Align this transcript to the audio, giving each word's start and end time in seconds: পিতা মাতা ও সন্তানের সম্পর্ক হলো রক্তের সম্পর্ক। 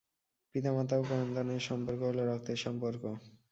পিতা 0.55 0.69
মাতা 0.75 0.95
ও 0.99 1.11
সন্তানের 1.11 1.61
সম্পর্ক 1.69 2.01
হলো 2.09 2.21
রক্তের 2.25 2.59
সম্পর্ক। 2.65 3.03